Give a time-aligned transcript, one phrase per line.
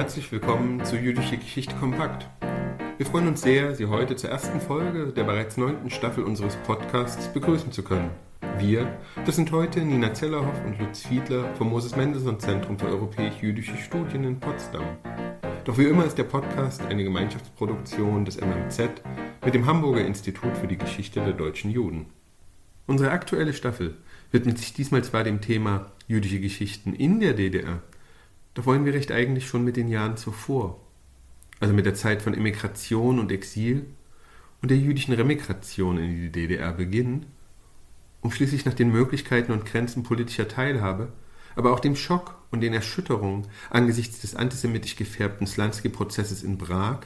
[0.00, 2.26] Herzlich willkommen zu Jüdische Geschichte Kompakt.
[2.96, 7.28] Wir freuen uns sehr, Sie heute zur ersten Folge der bereits neunten Staffel unseres Podcasts
[7.28, 8.10] begrüßen zu können.
[8.56, 13.76] Wir, das sind heute Nina Zellerhoff und Lutz Fiedler vom Moses Mendelssohn Zentrum für europäisch-jüdische
[13.76, 14.84] Studien in Potsdam.
[15.64, 19.02] Doch wie immer ist der Podcast eine Gemeinschaftsproduktion des MMZ
[19.44, 22.06] mit dem Hamburger Institut für die Geschichte der deutschen Juden.
[22.86, 23.98] Unsere aktuelle Staffel
[24.32, 27.82] widmet sich diesmal zwar dem Thema jüdische Geschichten in der DDR,
[28.54, 30.80] doch wollen wir recht eigentlich schon mit den Jahren zuvor,
[31.60, 33.86] also mit der Zeit von Emigration und Exil
[34.62, 37.26] und der jüdischen Remigration in die DDR beginnen,
[38.20, 41.12] um schließlich nach den Möglichkeiten und Grenzen politischer Teilhabe,
[41.56, 47.00] aber auch dem Schock und den Erschütterungen angesichts des antisemitisch gefärbten Slansky-Prozesses in Prag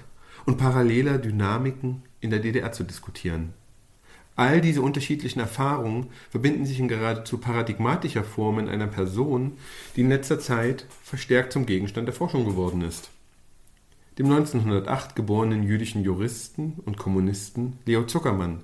[0.47, 3.55] und paralleler Dynamiken in der DDR zu diskutieren.
[4.37, 9.59] All diese unterschiedlichen Erfahrungen verbinden sich in geradezu paradigmatischer Form in einer Person,
[9.95, 13.11] die in letzter Zeit verstärkt zum Gegenstand der Forschung geworden ist.
[14.19, 18.63] Dem 1908 geborenen jüdischen Juristen und Kommunisten Leo Zuckermann,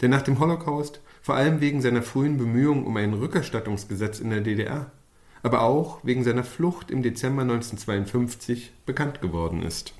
[0.00, 4.40] der nach dem Holocaust vor allem wegen seiner frühen Bemühungen um ein Rückerstattungsgesetz in der
[4.40, 4.90] DDR,
[5.42, 9.94] aber auch wegen seiner Flucht im Dezember 1952 bekannt geworden ist.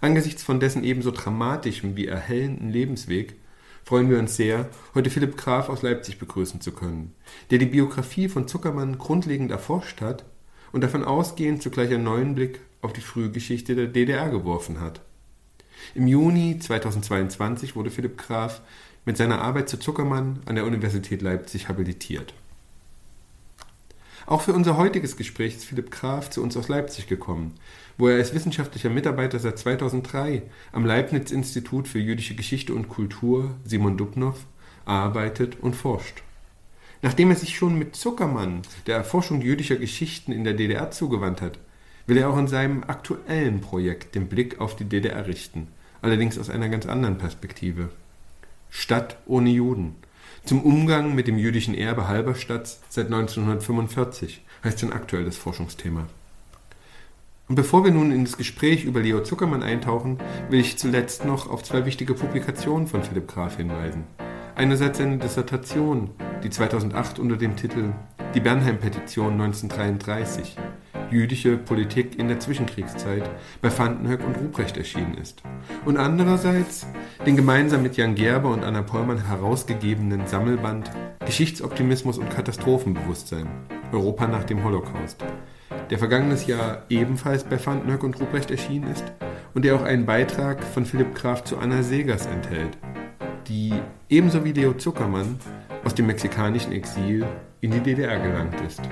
[0.00, 3.36] Angesichts von dessen ebenso dramatischem wie erhellenden Lebensweg
[3.84, 7.14] freuen wir uns sehr, heute Philipp Graf aus Leipzig begrüßen zu können,
[7.50, 10.24] der die Biografie von Zuckermann grundlegend erforscht hat
[10.72, 15.02] und davon ausgehend zugleich einen neuen Blick auf die Frühgeschichte der DDR geworfen hat.
[15.94, 18.62] Im Juni 2022 wurde Philipp Graf
[19.04, 22.32] mit seiner Arbeit zu Zuckermann an der Universität Leipzig habilitiert.
[24.26, 27.52] Auch für unser heutiges Gespräch ist Philipp Graf zu uns aus Leipzig gekommen,
[27.98, 33.96] wo er als wissenschaftlicher Mitarbeiter seit 2003 am Leibniz-Institut für jüdische Geschichte und Kultur Simon
[33.96, 34.36] Dubnow
[34.84, 36.22] arbeitet und forscht.
[37.02, 41.58] Nachdem er sich schon mit Zuckermann der Erforschung jüdischer Geschichten in der DDR zugewandt hat,
[42.06, 45.68] will er auch in seinem aktuellen Projekt den Blick auf die DDR richten,
[46.02, 47.90] allerdings aus einer ganz anderen Perspektive.
[48.70, 49.96] Stadt ohne Juden–
[50.44, 56.06] zum Umgang mit dem jüdischen Erbe Halberstadts seit 1945 heißt sein aktuelles Forschungsthema.
[57.46, 60.18] Und bevor wir nun in das Gespräch über Leo Zuckermann eintauchen,
[60.48, 64.04] will ich zuletzt noch auf zwei wichtige Publikationen von Philipp Graf hinweisen.
[64.54, 66.10] Einerseits seine Dissertation,
[66.42, 67.92] die 2008 unter dem Titel
[68.34, 70.56] Die Bernheim-Petition 1933
[71.10, 73.28] jüdische Politik in der Zwischenkriegszeit
[73.60, 75.42] bei Vandenhoek und Ruprecht erschienen ist.
[75.84, 76.86] Und andererseits
[77.26, 80.90] den gemeinsam mit Jan Gerber und Anna Pollmann herausgegebenen Sammelband
[81.26, 83.48] Geschichtsoptimismus und Katastrophenbewusstsein
[83.92, 85.22] Europa nach dem Holocaust,
[85.90, 89.04] der vergangenes Jahr ebenfalls bei Vandenhoek und Ruprecht erschienen ist
[89.54, 92.76] und der auch einen Beitrag von Philipp Graf zu Anna Segers enthält,
[93.46, 93.72] die
[94.08, 95.38] ebenso wie Leo Zuckermann
[95.84, 97.26] aus dem mexikanischen Exil
[97.60, 98.82] in die DDR gelangt ist.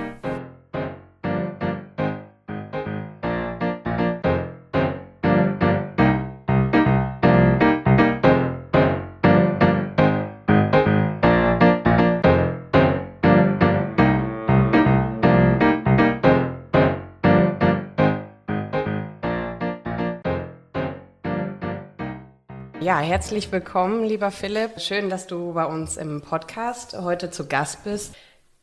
[22.82, 24.80] Ja, herzlich willkommen, lieber Philipp.
[24.80, 28.12] Schön, dass du bei uns im Podcast heute zu Gast bist.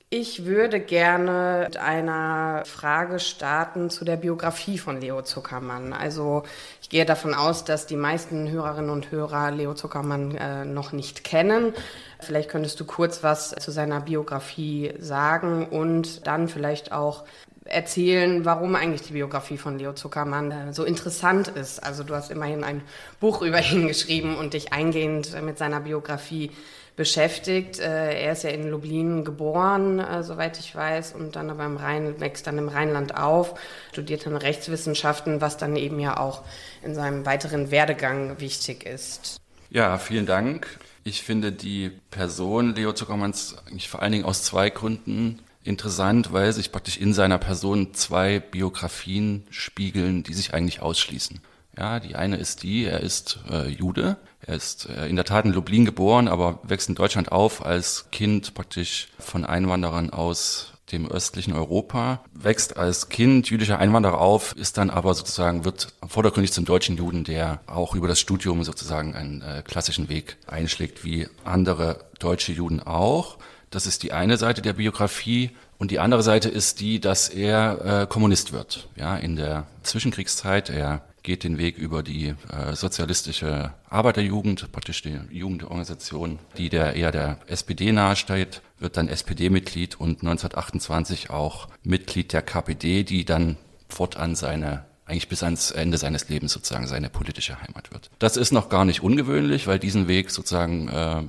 [0.10, 5.94] Ich würde gerne mit einer Frage starten zu der Biografie von Leo Zuckermann.
[5.94, 6.44] Also
[6.82, 11.24] ich gehe davon aus, dass die meisten Hörerinnen und Hörer Leo Zuckermann äh, noch nicht
[11.24, 11.74] kennen.
[12.20, 17.24] Vielleicht könntest du kurz was zu seiner Biografie sagen und dann vielleicht auch
[17.70, 21.80] erzählen, warum eigentlich die Biografie von Leo Zuckermann äh, so interessant ist.
[21.80, 22.82] Also du hast immerhin ein
[23.20, 26.52] Buch über ihn geschrieben und dich eingehend mit seiner Biografie
[26.96, 27.80] beschäftigt.
[27.80, 31.78] Äh, er ist ja in Lublin geboren, äh, soweit ich weiß, und dann aber im
[31.78, 33.54] Rhein, wächst dann im Rheinland auf,
[33.94, 36.44] studiert dann Rechtswissenschaften, was dann eben ja auch
[36.84, 39.40] in seinem weiteren Werdegang wichtig ist.
[39.70, 40.80] Ja, vielen Dank.
[41.06, 46.52] Ich finde die Person Leo Zuckermanns eigentlich vor allen Dingen aus zwei Gründen interessant, weil
[46.54, 51.42] sich praktisch in seiner Person zwei Biografien spiegeln, die sich eigentlich ausschließen.
[51.78, 55.46] Ja, die eine ist die, er ist äh, Jude, er ist äh, in der Tat
[55.46, 61.10] in Lublin geboren, aber wächst in Deutschland auf als Kind praktisch von Einwanderern aus dem
[61.10, 66.66] östlichen Europa, wächst als Kind jüdischer Einwanderer auf, ist dann aber sozusagen, wird vordergründig zum
[66.66, 72.06] deutschen Juden, der auch über das Studium sozusagen einen äh, klassischen Weg einschlägt, wie andere
[72.20, 73.38] deutsche Juden auch.
[73.70, 75.52] Das ist die eine Seite der Biografie.
[75.78, 78.90] Und die andere Seite ist die, dass er äh, Kommunist wird.
[78.96, 80.70] Ja, in der Zwischenkriegszeit.
[80.70, 87.12] Er geht den Weg über die äh, sozialistische Arbeiterjugend, praktisch die Jugendorganisation, die der eher
[87.12, 93.58] der SPD nahesteht, wird dann SPD-Mitglied und 1928 auch Mitglied der KPD, die dann
[93.90, 98.12] fortan seine eigentlich bis ans Ende seines Lebens sozusagen seine politische Heimat wird.
[98.20, 101.24] Das ist noch gar nicht ungewöhnlich, weil diesen Weg sozusagen äh,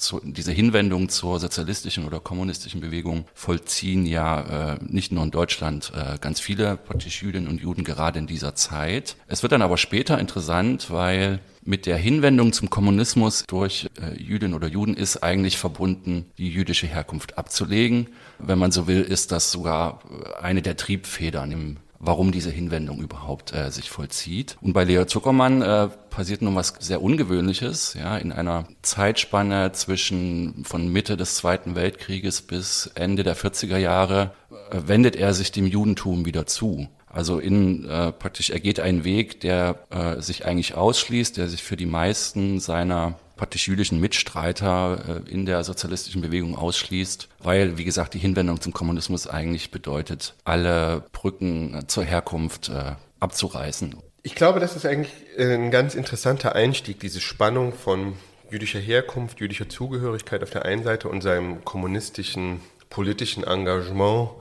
[0.00, 5.92] zu, diese Hinwendung zur sozialistischen oder kommunistischen Bewegung vollziehen ja äh, nicht nur in Deutschland
[5.94, 9.16] äh, ganz viele praktisch Jüdinnen und Juden gerade in dieser Zeit.
[9.28, 14.54] Es wird dann aber später interessant, weil mit der Hinwendung zum Kommunismus durch äh, Jüdinnen
[14.54, 18.08] oder Juden ist eigentlich verbunden, die jüdische Herkunft abzulegen.
[18.38, 20.00] Wenn man so will, ist das sogar
[20.40, 24.56] eine der Triebfedern im warum diese Hinwendung überhaupt äh, sich vollzieht.
[24.62, 30.64] Und bei Leo Zuckermann äh, passiert nun was sehr Ungewöhnliches, ja, in einer Zeitspanne zwischen
[30.64, 34.32] von Mitte des Zweiten Weltkrieges bis Ende der 40er Jahre
[34.70, 36.88] äh, wendet er sich dem Judentum wieder zu.
[37.06, 41.62] Also in äh, praktisch er geht einen Weg, der äh, sich eigentlich ausschließt, der sich
[41.62, 47.84] für die meisten seiner praktisch jüdischen Mitstreiter äh, in der sozialistischen Bewegung ausschließt, weil, wie
[47.84, 53.96] gesagt, die Hinwendung zum Kommunismus eigentlich bedeutet, alle Brücken äh, zur Herkunft äh, abzureißen.
[54.22, 58.12] Ich glaube, das ist eigentlich ein ganz interessanter Einstieg, diese Spannung von
[58.50, 62.60] jüdischer Herkunft, jüdischer Zugehörigkeit auf der einen Seite und seinem kommunistischen
[62.90, 64.32] politischen Engagement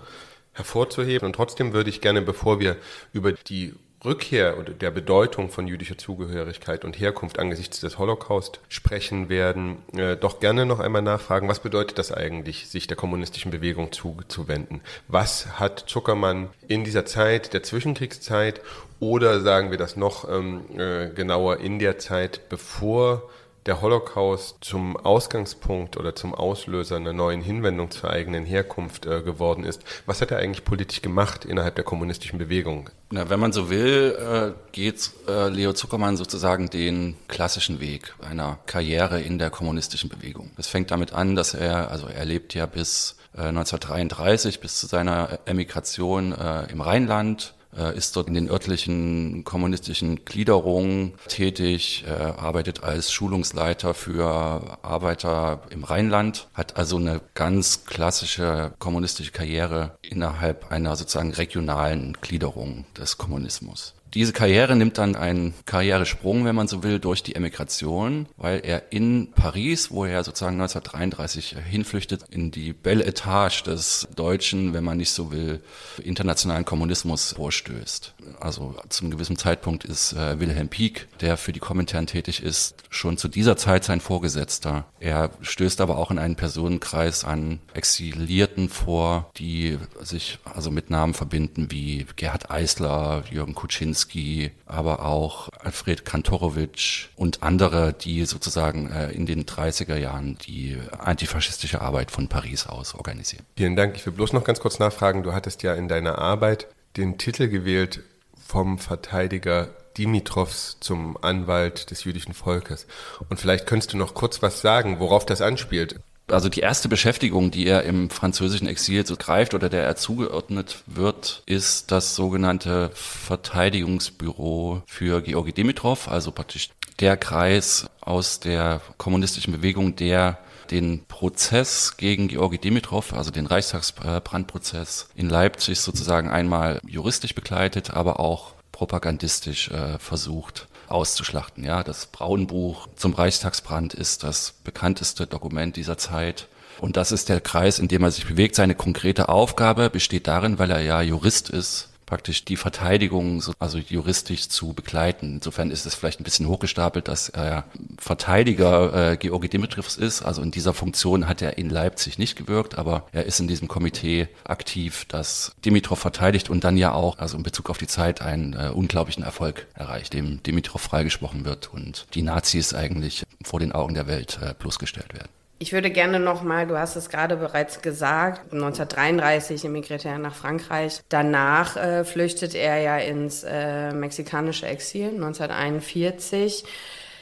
[0.51, 1.25] hervorzuheben.
[1.25, 2.75] Und trotzdem würde ich gerne, bevor wir
[3.13, 3.75] über die
[4.05, 10.15] Rückkehr oder der Bedeutung von jüdischer Zugehörigkeit und Herkunft angesichts des Holocaust sprechen werden, äh,
[10.15, 14.81] doch gerne noch einmal nachfragen, was bedeutet das eigentlich, sich der kommunistischen Bewegung zuzuwenden?
[15.07, 18.61] Was hat Zuckermann in dieser Zeit, der Zwischenkriegszeit
[18.99, 23.29] oder sagen wir das noch ähm, äh, genauer in der Zeit, bevor
[23.65, 29.63] der Holocaust zum Ausgangspunkt oder zum Auslöser einer neuen Hinwendung zur eigenen Herkunft äh, geworden
[29.63, 29.83] ist.
[30.05, 32.89] Was hat er eigentlich politisch gemacht innerhalb der kommunistischen Bewegung?
[33.11, 38.59] Na, wenn man so will, äh, geht äh, Leo Zuckermann sozusagen den klassischen Weg einer
[38.65, 40.51] Karriere in der kommunistischen Bewegung.
[40.57, 44.87] Es fängt damit an, dass er, also er lebt ja bis 1933, äh, bis zu
[44.87, 47.53] seiner Emigration äh, im Rheinland,
[47.95, 55.83] ist dort in den örtlichen kommunistischen Gliederungen tätig, äh, arbeitet als Schulungsleiter für Arbeiter im
[55.83, 63.93] Rheinland, hat also eine ganz klassische kommunistische Karriere innerhalb einer sozusagen regionalen Gliederung des Kommunismus.
[64.15, 68.91] Diese Karriere nimmt dann einen Karrieresprung, wenn man so will, durch die Emigration, weil er
[68.91, 74.97] in Paris, wo er sozusagen 1933 hinflüchtet, in die Belle Etage des deutschen, wenn man
[74.97, 75.61] nicht so will,
[76.03, 78.15] internationalen Kommunismus vorstößt.
[78.39, 83.17] Also zum gewissen Zeitpunkt ist äh, Wilhelm Pieck, der für die Kommentaren tätig ist, schon
[83.17, 84.85] zu dieser Zeit sein Vorgesetzter.
[84.99, 91.13] Er stößt aber auch in einen Personenkreis an Exilierten vor, die sich also mit Namen
[91.13, 98.91] verbinden wie Gerhard Eisler, Jürgen Kuczynski, Kaczynski, aber auch Alfred Kantorowitsch und andere, die sozusagen
[98.91, 103.45] äh, in den 30er Jahren die antifaschistische Arbeit von Paris aus organisieren.
[103.57, 103.95] Vielen Dank.
[103.95, 105.23] Ich will bloß noch ganz kurz nachfragen.
[105.23, 106.67] Du hattest ja in deiner Arbeit
[106.97, 108.01] den Titel gewählt
[108.45, 112.87] vom Verteidiger Dimitrovs zum Anwalt des jüdischen Volkes.
[113.29, 115.99] Und vielleicht könntest du noch kurz was sagen, worauf das anspielt
[116.31, 120.83] also die erste Beschäftigung, die er im französischen Exil so greift oder der er zugeordnet
[120.85, 126.69] wird, ist das sogenannte Verteidigungsbüro für Georgi Dimitrov, also praktisch
[126.99, 130.39] der Kreis aus der kommunistischen Bewegung, der
[130.71, 138.19] den Prozess gegen Georgi Dimitrov, also den Reichstagsbrandprozess in Leipzig sozusagen einmal juristisch begleitet, aber
[138.19, 141.63] auch propagandistisch äh, versucht auszuschlachten.
[141.63, 146.47] Ja, das Braunbuch zum Reichstagsbrand ist das bekannteste Dokument dieser Zeit.
[146.81, 148.55] Und das ist der Kreis, in dem er sich bewegt.
[148.55, 154.49] Seine konkrete Aufgabe besteht darin, weil er ja Jurist ist, praktisch die Verteidigung also juristisch
[154.49, 155.35] zu begleiten.
[155.35, 157.65] Insofern ist es vielleicht ein bisschen hochgestapelt, dass er
[157.99, 160.23] Verteidiger äh, Georgi Dimitrivs ist.
[160.23, 163.67] Also in dieser Funktion hat er in Leipzig nicht gewirkt, aber er ist in diesem
[163.67, 168.21] Komitee aktiv, das Dimitrov verteidigt und dann ja auch, also in Bezug auf die Zeit,
[168.21, 173.71] einen äh, unglaublichen Erfolg erreicht, dem Dimitrov freigesprochen wird und die Nazis eigentlich vor den
[173.71, 175.29] Augen der Welt äh, bloßgestellt werden.
[175.61, 181.01] Ich würde gerne nochmal, du hast es gerade bereits gesagt, 1933 emigrierte er nach Frankreich.
[181.09, 186.63] Danach äh, flüchtet er ja ins äh, mexikanische Exil 1941.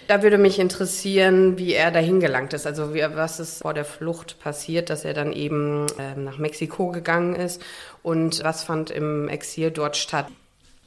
[0.07, 2.67] Da würde mich interessieren, wie er dahin gelangt ist.
[2.67, 6.91] Also wie, was ist vor der Flucht passiert, dass er dann eben äh, nach Mexiko
[6.91, 7.59] gegangen ist
[8.03, 10.27] und was fand im Exil dort statt?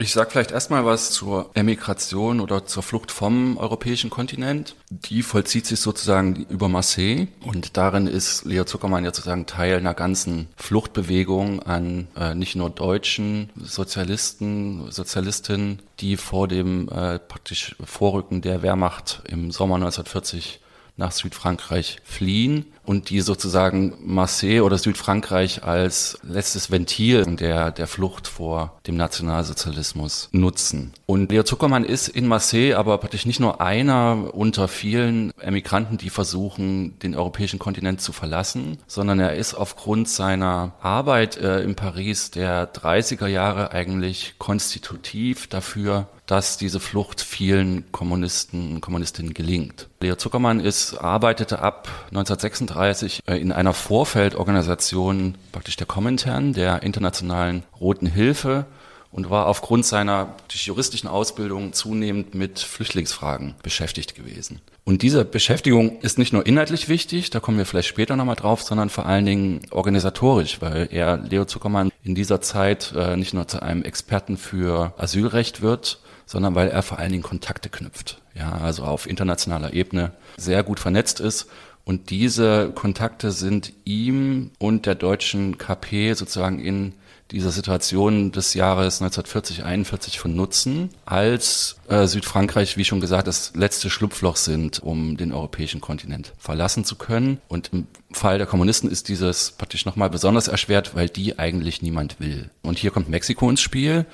[0.02, 4.75] Ich sage vielleicht erstmal was zur Emigration oder zur Flucht vom europäischen Kontinent.
[4.88, 9.92] Die vollzieht sich sozusagen über Marseille und darin ist Leo Zuckermann ja sozusagen Teil einer
[9.92, 18.40] ganzen Fluchtbewegung an äh, nicht nur deutschen Sozialisten, Sozialistinnen, die vor dem äh, praktisch Vorrücken
[18.40, 20.60] der Wehrmacht im Sommer 1940
[21.00, 28.28] nach Südfrankreich fliehen und die sozusagen Marseille oder Südfrankreich als letztes Ventil der, der Flucht
[28.28, 30.92] vor dem Nationalsozialismus nutzen.
[31.07, 36.11] Und Leo Zuckermann ist in Marseille aber praktisch nicht nur einer unter vielen Emigranten, die
[36.11, 42.30] versuchen, den europäischen Kontinent zu verlassen, sondern er ist aufgrund seiner Arbeit äh, in Paris
[42.30, 49.89] der 30er Jahre eigentlich konstitutiv dafür, dass diese Flucht vielen Kommunisten und Kommunistinnen gelingt.
[50.01, 57.65] Leo Zuckermann ist, arbeitete ab 1936 äh, in einer Vorfeldorganisation praktisch der Komintern, der Internationalen
[57.81, 58.67] Roten Hilfe
[59.11, 64.61] und war aufgrund seiner juristischen Ausbildung zunehmend mit Flüchtlingsfragen beschäftigt gewesen.
[64.85, 68.63] Und diese Beschäftigung ist nicht nur inhaltlich wichtig, da kommen wir vielleicht später nochmal drauf,
[68.63, 73.49] sondern vor allen Dingen organisatorisch, weil er, Leo Zuckermann, in dieser Zeit äh, nicht nur
[73.49, 75.99] zu einem Experten für Asylrecht wird,
[76.31, 78.23] sondern weil er vor allen Dingen Kontakte knüpft.
[78.37, 81.49] Ja, also auf internationaler Ebene sehr gut vernetzt ist.
[81.85, 86.93] Und diese Kontakte sind ihm und der deutschen KP sozusagen in
[87.33, 93.53] dieser Situation des Jahres 1940, 41 von Nutzen, als äh, Südfrankreich, wie schon gesagt, das
[93.57, 97.41] letzte Schlupfloch sind, um den europäischen Kontinent verlassen zu können.
[97.49, 102.21] Und im Fall der Kommunisten ist dieses praktisch nochmal besonders erschwert, weil die eigentlich niemand
[102.21, 102.51] will.
[102.63, 104.07] Und hier kommt Mexiko ins Spiel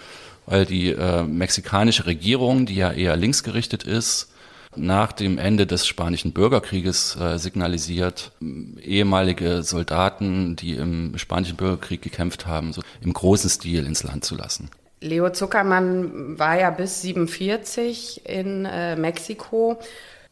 [0.46, 4.32] weil die äh, mexikanische Regierung, die ja eher linksgerichtet ist,
[4.76, 8.32] nach dem Ende des spanischen Bürgerkrieges äh, signalisiert,
[8.80, 14.36] ehemalige Soldaten, die im spanischen Bürgerkrieg gekämpft haben, so im großen Stil ins Land zu
[14.36, 14.70] lassen.
[15.00, 19.78] Leo Zuckermann war ja bis 47 in äh, Mexiko.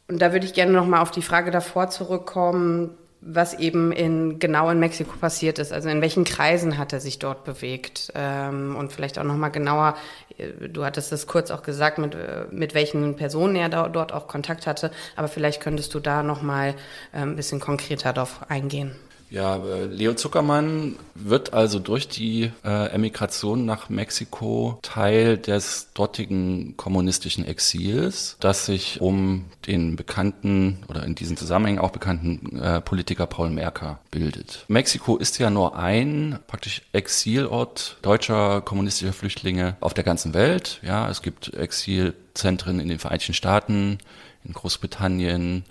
[0.09, 2.91] Und da würde ich gerne noch mal auf die Frage davor zurückkommen,
[3.27, 5.73] was eben in, genau in Mexiko passiert ist.
[5.73, 8.13] Also in welchen Kreisen hat er sich dort bewegt?
[8.15, 9.97] Ähm, und vielleicht auch nochmal genauer,
[10.37, 14.13] äh, du hattest es kurz auch gesagt, mit, äh, mit welchen Personen er da, dort
[14.13, 16.75] auch Kontakt hatte, aber vielleicht könntest du da nochmal
[17.13, 18.95] äh, ein bisschen konkreter darauf eingehen.
[19.35, 26.77] Ja, äh, Leo Zuckermann wird also durch die äh, Emigration nach Mexiko Teil des dortigen
[26.77, 33.27] kommunistischen Exils, das sich um den bekannten oder in diesen Zusammenhängen auch bekannten äh, Politiker
[33.27, 34.67] Paul Merker bildet.
[34.69, 40.79] Mexiko ist ja nur ein praktisch Exilort deutscher kommunistischer Flüchtlinge auf der ganzen Welt.
[40.83, 43.99] Ja, es gibt Exilzentren in den Vereinigten Staaten,
[44.45, 45.65] in Großbritannien,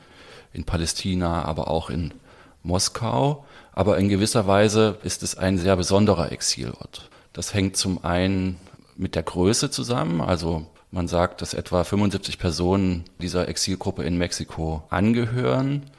[0.52, 2.14] in Palästina, aber auch in
[2.62, 7.10] Moskau aber in gewisser Weise ist es ein sehr besonderer Exilort.
[7.34, 8.58] Das hängt zum einen
[8.96, 14.84] mit der Größe zusammen, also man sagt, dass etwa 75 Personen dieser Exilgruppe in Mexiko
[14.92, 15.90] angehören.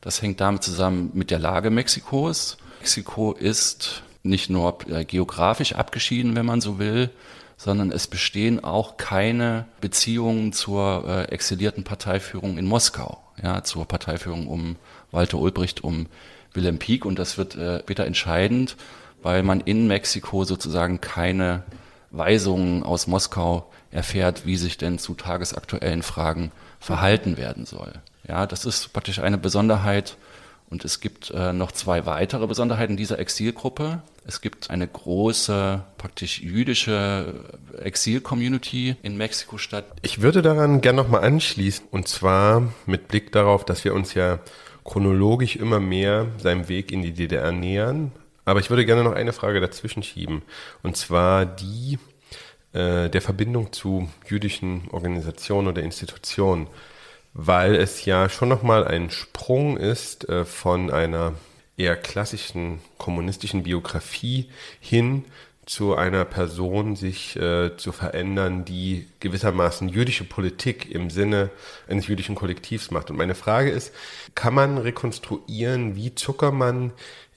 [0.00, 2.56] Das hängt damit zusammen mit der Lage Mexikos.
[2.80, 7.10] Mexiko ist nicht nur äh, geografisch abgeschieden, wenn man so will,
[7.56, 14.48] sondern es bestehen auch keine Beziehungen zur äh, exilierten Parteiführung in Moskau, ja, zur Parteiführung
[14.48, 14.76] um
[15.12, 16.06] Walter Ulbricht, um
[16.52, 18.76] Wilhelm Pieck und das wird äh, später entscheidend,
[19.22, 21.62] weil man in Mexiko sozusagen keine
[22.10, 27.92] Weisungen aus Moskau erfährt, wie sich denn zu tagesaktuellen Fragen verhalten werden soll.
[28.26, 30.16] Ja, das ist praktisch eine Besonderheit.
[30.70, 34.02] Und es gibt äh, noch zwei weitere Besonderheiten dieser Exilgruppe.
[34.24, 37.34] Es gibt eine große, praktisch jüdische
[37.82, 39.84] Exil-Community in Mexiko-Stadt.
[40.02, 44.38] Ich würde daran gerne nochmal anschließen, und zwar mit Blick darauf, dass wir uns ja
[44.84, 48.12] chronologisch immer mehr seinem Weg in die DDR nähern.
[48.44, 50.42] Aber ich würde gerne noch eine Frage dazwischen schieben.
[50.82, 51.98] Und zwar die
[52.72, 56.68] äh, der Verbindung zu jüdischen Organisationen oder Institutionen.
[57.32, 61.34] Weil es ja schon nochmal ein Sprung ist äh, von einer
[61.76, 65.24] eher klassischen kommunistischen Biografie hin
[65.70, 71.50] zu einer Person sich äh, zu verändern, die gewissermaßen jüdische Politik im Sinne
[71.88, 73.08] eines jüdischen Kollektivs macht.
[73.08, 73.94] Und meine Frage ist,
[74.34, 76.90] kann man rekonstruieren, wie Zuckermann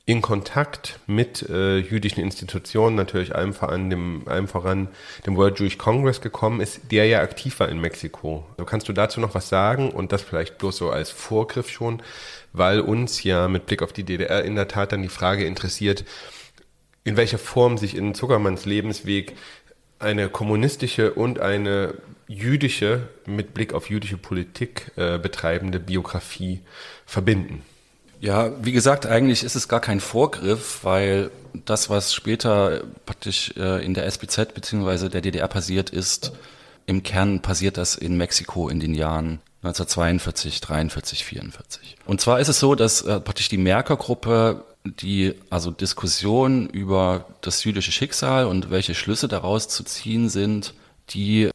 [0.07, 4.87] in Kontakt mit äh, jüdischen Institutionen, natürlich allem voran, dem, allem voran
[5.27, 8.47] dem World Jewish Congress gekommen ist, der ja aktiv war in Mexiko.
[8.57, 12.01] Also kannst du dazu noch was sagen und das vielleicht bloß so als Vorgriff schon,
[12.51, 16.03] weil uns ja mit Blick auf die DDR in der Tat dann die Frage interessiert,
[17.03, 19.35] in welcher Form sich in Zuckermanns Lebensweg
[19.99, 21.95] eine kommunistische und eine
[22.27, 26.61] jüdische, mit Blick auf jüdische Politik äh, betreibende Biografie
[27.05, 27.63] verbinden.
[28.19, 31.29] Ja, wie gesagt, eigentlich ist es gar kein Vorgriff, weil
[31.65, 35.09] das, was später praktisch äh, in der SBZ bzw.
[35.09, 36.31] der DDR passiert ist,
[36.85, 41.95] im Kern passiert das in Mexiko in den Jahren 1942, 43, 44.
[42.05, 47.63] Und zwar ist es so, dass äh, praktisch die Merker-Gruppe die also Diskussion über das
[47.63, 50.73] jüdische Schicksal und welche Schlüsse daraus zu ziehen sind,
[51.11, 51.49] die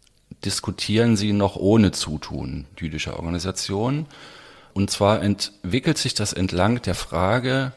[0.44, 4.06] diskutieren sie noch ohne Zutun jüdischer Organisationen.
[4.72, 7.72] Und zwar entwickelt sich das entlang der Frage,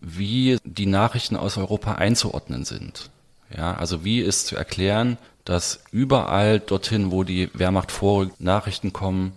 [0.00, 3.10] wie die Nachrichten aus Europa einzuordnen sind.
[3.56, 9.32] Ja, also wie ist zu erklären, dass überall dorthin, wo die Wehrmacht vorrückt, Nachrichten kommen,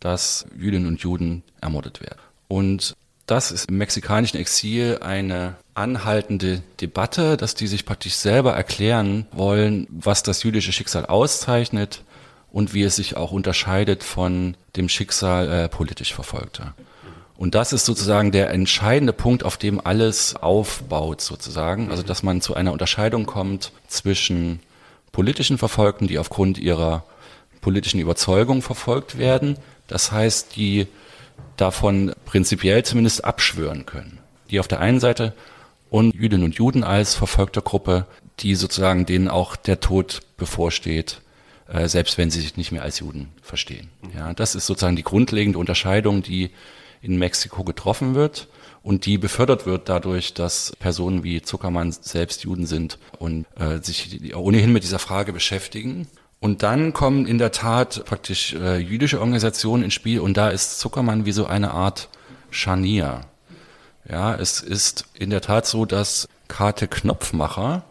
[0.00, 2.20] dass Jüdinnen und Juden ermordet werden.
[2.48, 2.94] Und
[3.26, 9.86] das ist im mexikanischen Exil eine anhaltende Debatte, dass die sich praktisch selber erklären wollen,
[9.90, 12.02] was das jüdische Schicksal auszeichnet
[12.52, 16.74] und wie es sich auch unterscheidet von dem Schicksal äh, politisch Verfolgter.
[17.36, 21.90] Und das ist sozusagen der entscheidende Punkt, auf dem alles aufbaut, sozusagen.
[21.90, 24.60] Also, dass man zu einer Unterscheidung kommt zwischen
[25.12, 27.04] politischen Verfolgten, die aufgrund ihrer
[27.60, 29.58] politischen Überzeugung verfolgt werden.
[29.86, 30.86] Das heißt, die
[31.56, 34.18] davon prinzipiell zumindest abschwören können.
[34.50, 35.34] Die auf der einen Seite
[35.90, 38.06] und Jüdinnen und Juden als verfolgte Gruppe,
[38.40, 41.20] die sozusagen denen auch der Tod bevorsteht,
[41.68, 43.88] äh, selbst wenn sie sich nicht mehr als Juden verstehen.
[44.14, 46.50] Ja, das ist sozusagen die grundlegende Unterscheidung, die
[47.02, 48.48] in Mexiko getroffen wird
[48.82, 54.34] und die befördert wird dadurch, dass Personen wie Zuckermann selbst Juden sind und äh, sich
[54.34, 56.06] ohnehin mit dieser Frage beschäftigen.
[56.46, 60.78] Und dann kommen in der Tat praktisch äh, jüdische Organisationen ins Spiel und da ist
[60.78, 62.08] Zuckermann wie so eine Art
[62.52, 63.22] Scharnier.
[64.08, 67.82] Ja, es ist in der Tat so, dass Kate Knopfmacher,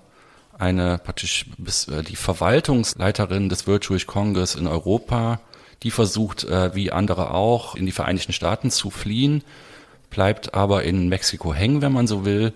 [0.58, 5.42] eine praktisch bis, äh, die Verwaltungsleiterin des World Jewish Congress in Europa,
[5.84, 9.44] die versucht, äh, wie andere auch, in die Vereinigten Staaten zu fliehen,
[10.10, 12.54] bleibt aber in Mexiko hängen, wenn man so will,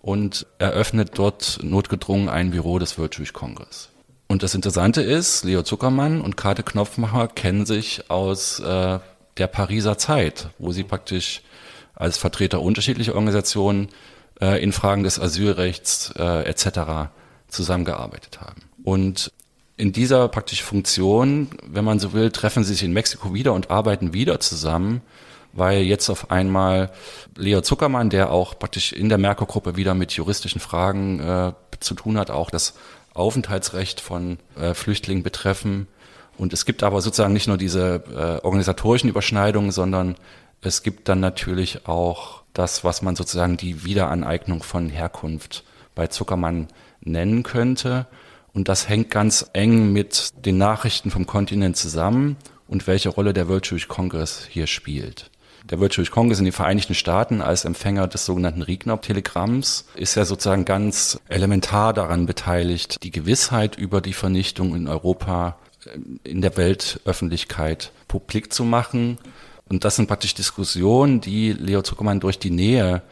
[0.00, 3.91] und eröffnet dort notgedrungen ein Büro des World Jewish Congress.
[4.32, 8.98] Und das Interessante ist, Leo Zuckermann und Kate Knopfmacher kennen sich aus äh,
[9.36, 11.42] der Pariser Zeit, wo sie praktisch
[11.94, 13.88] als Vertreter unterschiedlicher Organisationen
[14.40, 17.10] äh, in Fragen des Asylrechts äh, etc.
[17.48, 18.62] zusammengearbeitet haben.
[18.82, 19.30] Und
[19.76, 23.70] in dieser praktisch Funktion, wenn man so will, treffen sie sich in Mexiko wieder und
[23.70, 25.02] arbeiten wieder zusammen,
[25.52, 26.90] weil jetzt auf einmal
[27.36, 32.16] Leo Zuckermann, der auch praktisch in der Merkur-Gruppe wieder mit juristischen Fragen äh, zu tun
[32.16, 32.72] hat, auch das
[33.14, 35.86] Aufenthaltsrecht von äh, Flüchtlingen betreffen.
[36.38, 40.16] Und es gibt aber sozusagen nicht nur diese äh, organisatorischen Überschneidungen, sondern
[40.60, 46.68] es gibt dann natürlich auch das, was man sozusagen die Wiederaneignung von Herkunft bei Zuckermann
[47.00, 48.06] nennen könnte.
[48.54, 52.36] Und das hängt ganz eng mit den Nachrichten vom Kontinent zusammen
[52.68, 55.30] und welche Rolle der World Jewish Congress hier spielt.
[55.70, 60.64] Der Jewish Congress in den Vereinigten Staaten als Empfänger des sogenannten Rignop-Telegramms ist ja sozusagen
[60.64, 67.92] ganz elementar daran beteiligt, die Gewissheit über die Vernichtung in Europa äh, in der Weltöffentlichkeit
[68.08, 69.18] publik zu machen.
[69.68, 73.02] Und das sind praktisch Diskussionen, die Leo Zuckermann durch die Nähe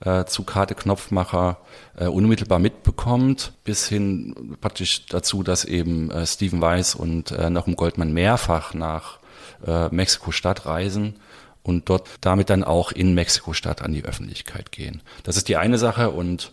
[0.00, 1.58] äh, zu Karte Knopfmacher
[1.96, 7.76] äh, unmittelbar mitbekommt, bis hin praktisch dazu, dass eben äh, Stephen Weiss und äh, Nachum
[7.76, 9.18] Goldman mehrfach nach
[9.66, 11.16] äh, Mexiko-Stadt reisen
[11.62, 15.02] und dort damit dann auch in Mexiko-Stadt an die Öffentlichkeit gehen.
[15.22, 16.50] Das ist die eine Sache und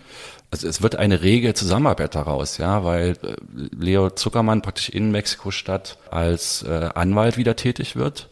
[0.52, 3.36] also es wird eine rege Zusammenarbeit daraus, ja, weil äh,
[3.78, 8.30] Leo Zuckermann praktisch in Mexiko-Stadt als äh, Anwalt wieder tätig wird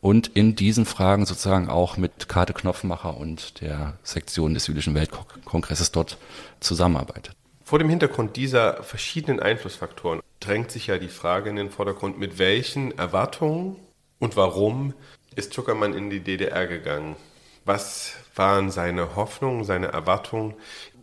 [0.00, 5.90] und in diesen Fragen sozusagen auch mit Karte Knopfmacher und der Sektion des Jüdischen Weltkongresses
[5.90, 6.18] dort
[6.60, 7.34] zusammenarbeitet.
[7.64, 12.38] Vor dem Hintergrund dieser verschiedenen Einflussfaktoren drängt sich ja die Frage in den Vordergrund, mit
[12.38, 13.74] welchen Erwartungen
[14.20, 14.94] und warum
[15.36, 17.14] ist Zuckermann in die DDR gegangen?
[17.64, 20.54] Was waren seine Hoffnungen, seine Erwartungen,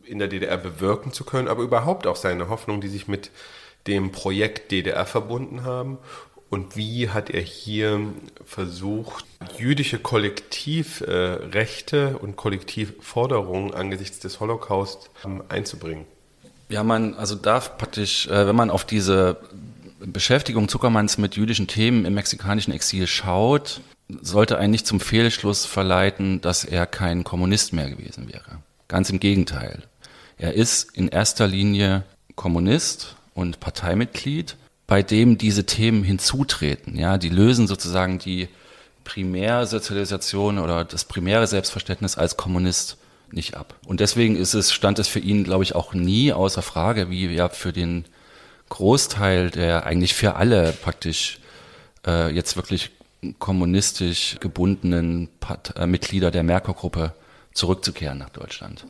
[0.06, 3.32] in der DDR bewirken zu können, aber überhaupt auch seine Hoffnungen, die sich mit
[3.88, 5.98] dem Projekt DDR verbunden haben?
[6.50, 8.00] Und wie hat er hier
[8.46, 9.26] versucht,
[9.58, 16.06] jüdische Kollektivrechte und Kollektivforderungen angesichts des Holocaust ähm, einzubringen?
[16.70, 19.38] Ja, man also darf praktisch, äh, wenn man auf diese
[20.00, 23.82] Beschäftigung Zuckermanns mit jüdischen Themen im mexikanischen Exil schaut,
[24.22, 28.60] sollte einen nicht zum Fehlschluss verleiten, dass er kein Kommunist mehr gewesen wäre.
[28.88, 29.84] Ganz im Gegenteil.
[30.38, 32.04] Er ist in erster Linie
[32.36, 34.56] Kommunist und Parteimitglied,
[34.88, 36.98] bei dem diese Themen hinzutreten.
[36.98, 38.50] Ja, die lösen sozusagen die
[39.04, 42.98] Primärsozialisation oder das primäre Selbstverständnis als Kommunist
[43.32, 43.76] nicht ab.
[43.86, 47.28] Und deswegen ist es, stand es für ihn, glaube ich, auch nie außer Frage, wie
[47.28, 48.06] ja für den
[48.70, 51.40] Großteil der eigentlich für alle praktisch
[52.06, 52.92] äh, jetzt wirklich
[53.40, 57.14] kommunistisch gebundenen Part äh, Mitglieder der Merkur-Gruppe
[57.54, 58.86] zurückzukehren nach Deutschland.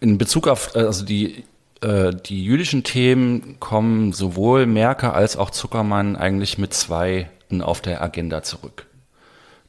[0.00, 1.44] In Bezug auf äh, also die
[1.80, 7.30] äh, die jüdischen Themen kommen sowohl Merker als auch Zuckermann eigentlich mit zwei
[7.60, 8.86] auf der Agenda zurück.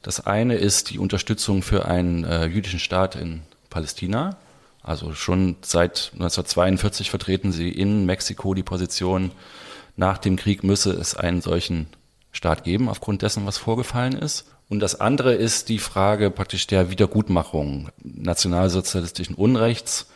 [0.02, 4.38] Das eine ist die Unterstützung für einen äh, jüdischen Staat in Palästina.
[4.84, 9.32] Also schon seit 1942 vertreten sie in Mexiko die Position,
[9.96, 11.88] nach dem Krieg müsse es einen solchen
[12.32, 14.46] Staat geben, aufgrund dessen, was vorgefallen ist.
[14.70, 20.08] Und das andere ist die Frage praktisch der Wiedergutmachung nationalsozialistischen Unrechts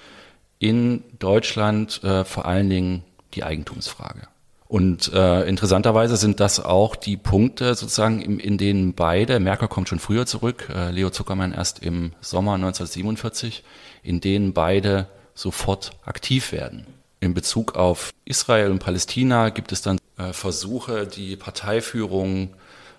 [0.59, 4.27] in Deutschland, äh, vor allen Dingen die Eigentumsfrage.
[4.67, 9.89] Und äh, interessanterweise sind das auch die Punkte sozusagen, in, in denen beide, Merkel kommt
[9.89, 13.63] schon früher zurück, äh, Leo Zuckermann erst im Sommer 1947,
[14.01, 16.87] in denen beide sofort aktiv werden.
[17.19, 22.49] In Bezug auf Israel und Palästina gibt es dann äh, Versuche, die Parteiführung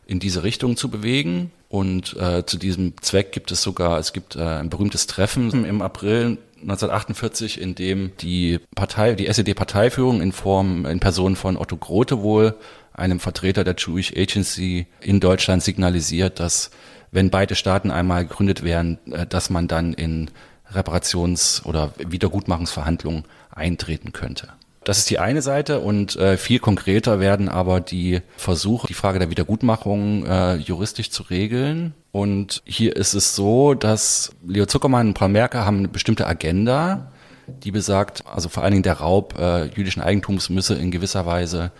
[0.06, 1.50] in diese Richtung zu bewegen.
[1.68, 5.82] Und äh, zu diesem Zweck gibt es sogar, es gibt äh, ein berühmtes Treffen im
[5.82, 12.22] April 1948, in dem die Partei, die SED-Parteiführung in Form, in Person von Otto Grote
[12.22, 12.54] wohl,
[12.92, 16.70] einem Vertreter der Jewish Agency in Deutschland signalisiert, dass
[17.10, 20.30] wenn beide Staaten einmal gegründet wären, äh, dass man dann in
[20.72, 24.48] Reparations- oder Wiedergutmachungsverhandlungen eintreten könnte.
[24.86, 29.18] Das ist die eine Seite und äh, viel konkreter werden aber die Versuche, die Frage
[29.18, 31.92] der Wiedergutmachung äh, juristisch zu regeln.
[32.12, 37.10] Und hier ist es so, dass Leo Zuckermann und Paul Merker haben eine bestimmte Agenda,
[37.48, 41.72] die besagt, also vor allen Dingen der Raub äh, jüdischen Eigentums müsse in gewisser Weise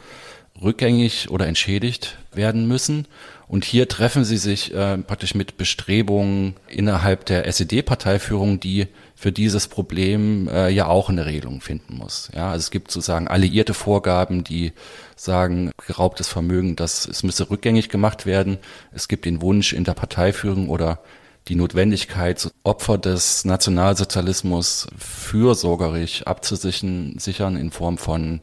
[0.63, 3.07] rückgängig oder entschädigt werden müssen.
[3.49, 9.69] Und hier treffen sie sich äh, praktisch mit Bestrebungen innerhalb der SED-Parteiführung, die für dieses
[9.69, 12.29] Problem äh, ja auch eine Regelung finden muss.
[12.35, 14.73] Ja, also es gibt sozusagen alliierte Vorgaben, die
[15.15, 18.59] sagen, geraubtes Vermögen, das es müsse rückgängig gemacht werden.
[18.93, 21.01] Es gibt den Wunsch in der Parteiführung oder
[21.49, 28.41] die Notwendigkeit, Opfer des Nationalsozialismus fürsorgerisch abzusichern, sichern in Form von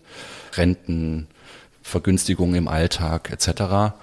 [0.54, 1.28] Renten,
[1.84, 3.94] Vergünstigungen im Alltag etc.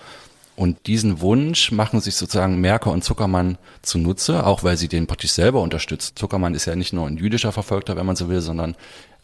[0.56, 5.32] Und diesen Wunsch machen sich sozusagen Merker und Zuckermann zunutze, auch weil sie den praktisch
[5.32, 6.18] selber unterstützt.
[6.18, 8.76] Zuckermann ist ja nicht nur ein jüdischer Verfolgter, wenn man so will, sondern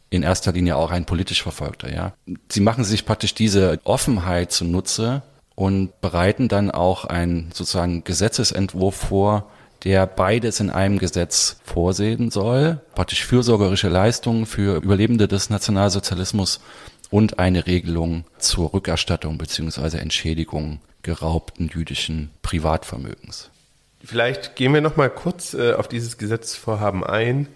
[0.08, 2.12] in erster Linie auch ein politisch Verfolgter, ja.
[2.48, 5.22] Sie machen sich praktisch diese Offenheit zunutze
[5.54, 9.50] und bereiten dann auch einen sozusagen Gesetzesentwurf vor,
[9.84, 16.60] der beides in einem Gesetz vorsehen soll, praktisch fürsorgerische Leistungen für Überlebende des Nationalsozialismus
[17.10, 23.50] und eine Regelung zur Rückerstattung beziehungsweise Entschädigung geraubten jüdischen Privatvermögens.
[24.04, 27.48] Vielleicht gehen wir noch mal kurz äh, auf dieses Gesetzesvorhaben ein.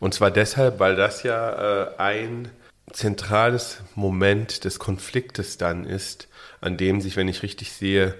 [0.00, 2.48] Und zwar deshalb, weil das ja äh, ein
[2.92, 6.28] zentrales Moment des Konfliktes dann ist,
[6.60, 8.14] an dem sich, wenn ich richtig sehe,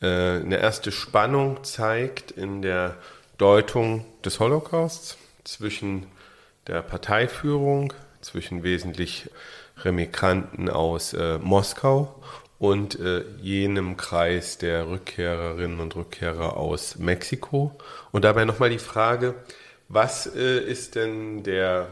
[0.00, 2.96] äh, eine erste Spannung zeigt in der
[3.38, 6.06] Deutung des Holocausts zwischen
[6.66, 9.28] der Parteiführung, zwischen wesentlich
[9.82, 12.22] Remigranten aus äh, Moskau
[12.58, 17.76] und äh, jenem Kreis der Rückkehrerinnen und Rückkehrer aus Mexiko.
[18.12, 19.34] Und dabei nochmal die Frage,
[19.88, 21.88] was äh, ist denn der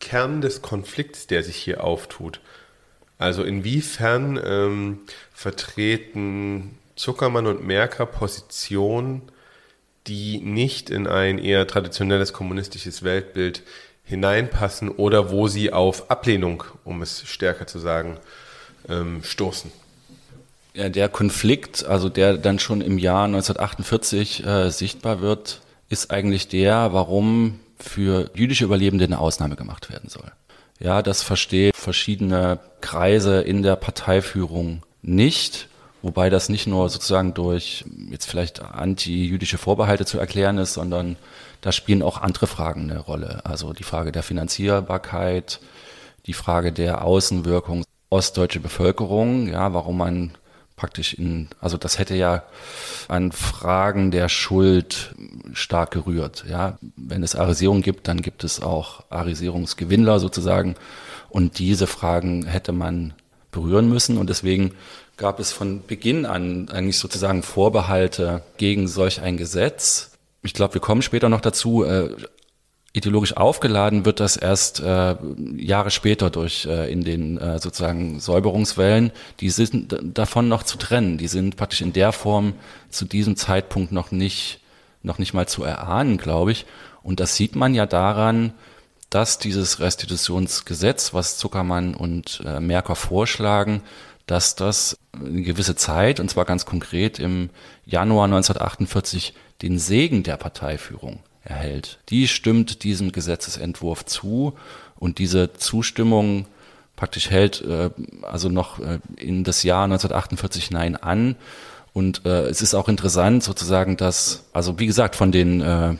[0.00, 2.40] Kern des Konflikts, der sich hier auftut?
[3.18, 5.00] Also inwiefern ähm,
[5.32, 9.22] vertreten Zuckermann und Merker Positionen,
[10.06, 13.62] die nicht in ein eher traditionelles kommunistisches Weltbild
[14.08, 18.16] hineinpassen oder wo sie auf Ablehnung, um es stärker zu sagen,
[18.88, 19.70] ähm, stoßen.
[20.74, 26.48] Ja, der Konflikt, also der dann schon im Jahr 1948 äh, sichtbar wird, ist eigentlich
[26.48, 30.30] der, warum für jüdische Überlebende eine Ausnahme gemacht werden soll.
[30.80, 35.68] Ja, das verstehen verschiedene Kreise in der Parteiführung nicht,
[36.02, 41.16] wobei das nicht nur sozusagen durch jetzt vielleicht anti-jüdische Vorbehalte zu erklären ist, sondern
[41.60, 43.40] da spielen auch andere Fragen eine Rolle.
[43.44, 45.60] Also die Frage der Finanzierbarkeit,
[46.26, 50.32] die Frage der Außenwirkung ostdeutsche Bevölkerung, ja, warum man
[50.76, 52.44] praktisch in, also das hätte ja
[53.08, 55.14] an Fragen der Schuld
[55.52, 56.44] stark gerührt.
[56.48, 60.76] Ja, wenn es Arisierung gibt, dann gibt es auch Arisierungsgewinnler sozusagen.
[61.28, 63.12] Und diese Fragen hätte man
[63.50, 64.16] berühren müssen.
[64.16, 64.72] Und deswegen
[65.16, 70.80] gab es von Beginn an eigentlich sozusagen Vorbehalte gegen solch ein Gesetz ich glaube, wir
[70.80, 71.84] kommen später noch dazu.
[71.84, 72.14] Äh,
[72.94, 75.14] ideologisch aufgeladen wird das erst äh,
[75.56, 79.12] Jahre später durch äh, in den äh, sozusagen Säuberungswellen.
[79.40, 81.18] Die sind davon noch zu trennen.
[81.18, 82.54] Die sind praktisch in der Form
[82.88, 84.60] zu diesem Zeitpunkt noch nicht
[85.02, 86.66] noch nicht mal zu erahnen, glaube ich.
[87.02, 88.52] Und das sieht man ja daran,
[89.10, 93.82] dass dieses Restitutionsgesetz, was Zuckermann und äh, Merker vorschlagen,
[94.26, 97.48] dass das eine gewisse Zeit, und zwar ganz konkret im
[97.86, 101.98] Januar 1948, den Segen der Parteiführung erhält.
[102.08, 104.54] Die stimmt diesem Gesetzesentwurf zu
[104.96, 106.46] und diese Zustimmung
[106.96, 107.90] praktisch hält äh,
[108.22, 111.36] also noch äh, in das Jahr 1948 hinein an.
[111.92, 115.94] Und äh, es ist auch interessant sozusagen, dass, also wie gesagt, von den, äh,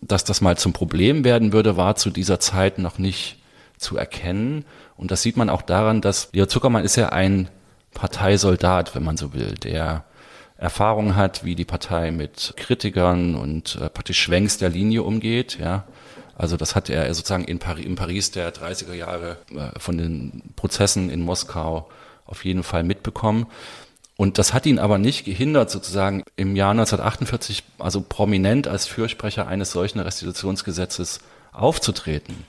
[0.00, 3.38] dass das mal zum Problem werden würde, war zu dieser Zeit noch nicht
[3.78, 4.64] zu erkennen.
[4.96, 7.48] Und das sieht man auch daran, dass Leo Zuckermann ist ja ein
[7.92, 10.04] Parteisoldat, wenn man so will, der
[10.56, 15.84] Erfahrung hat, wie die Partei mit Kritikern und äh, praktisch Schwenks der Linie umgeht, ja.
[16.36, 20.42] Also das hat er sozusagen in, Paris, in Paris der 30er Jahre äh, von den
[20.56, 21.88] Prozessen in Moskau
[22.26, 23.46] auf jeden Fall mitbekommen.
[24.16, 29.48] Und das hat ihn aber nicht gehindert, sozusagen im Jahr 1948, also prominent als Fürsprecher
[29.48, 31.20] eines solchen Restitutionsgesetzes
[31.52, 32.44] aufzutreten.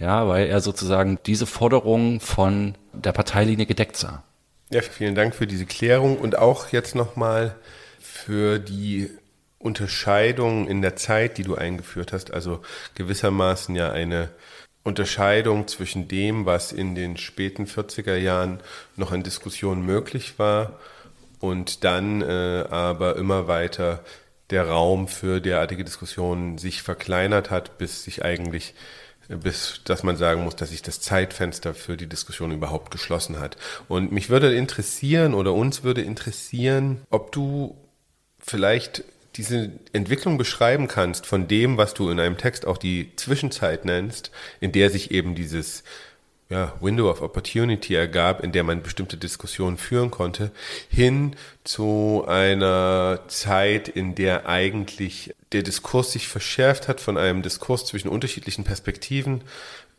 [0.00, 4.22] Ja, weil er sozusagen diese Forderung von der Parteilinie gedeckt sah.
[4.70, 7.54] Ja, vielen Dank für diese Klärung und auch jetzt nochmal
[8.00, 9.10] für die
[9.58, 12.34] Unterscheidung in der Zeit, die du eingeführt hast.
[12.34, 12.60] Also
[12.94, 14.28] gewissermaßen ja eine
[14.84, 18.60] Unterscheidung zwischen dem, was in den späten 40er Jahren
[18.94, 20.78] noch in Diskussionen möglich war
[21.40, 24.04] und dann äh, aber immer weiter
[24.50, 28.74] der Raum für derartige Diskussionen sich verkleinert hat, bis sich eigentlich
[29.28, 33.56] bis dass man sagen muss, dass sich das Zeitfenster für die Diskussion überhaupt geschlossen hat.
[33.88, 37.76] Und mich würde interessieren oder uns würde interessieren, ob du
[38.38, 43.84] vielleicht diese Entwicklung beschreiben kannst von dem, was du in einem Text auch die Zwischenzeit
[43.84, 45.84] nennst, in der sich eben dieses
[46.50, 50.50] ja, Window of Opportunity ergab, in der man bestimmte Diskussionen führen konnte,
[50.88, 57.86] hin zu einer Zeit, in der eigentlich der Diskurs sich verschärft hat von einem Diskurs
[57.86, 59.42] zwischen unterschiedlichen Perspektiven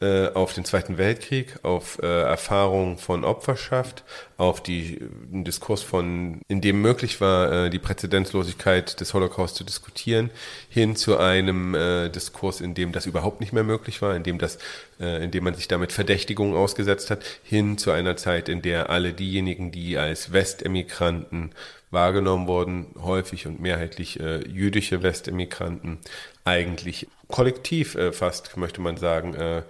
[0.02, 4.04] äh, auf den Zweiten Weltkrieg, auf äh, Erfahrungen von Opferschaft,
[4.38, 10.30] auf die Diskurs von, in dem möglich war, äh, die Präzedenzlosigkeit des Holocaust zu diskutieren,
[10.70, 14.38] hin zu einem äh, Diskurs, in dem das überhaupt nicht mehr möglich war, in dem
[14.38, 14.58] das,
[15.02, 18.90] äh, in dem man sich damit Verdächtigungen ausgesetzt hat, hin zu einer Zeit, in der
[18.90, 21.52] alle diejenigen, die als Westemigranten
[21.91, 25.99] wahrgenommen wurden, häufig und mehrheitlich äh, jüdische Westemigranten,
[26.45, 29.63] eigentlich kollektiv äh, fast, möchte man sagen, äh,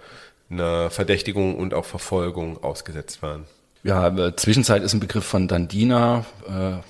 [0.50, 3.46] einer Verdächtigung und auch Verfolgung ausgesetzt waren.
[3.82, 6.82] Ja, Zwischenzeit ist ein Begriff von Dandina, äh,